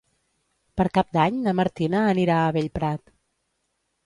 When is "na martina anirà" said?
1.49-2.39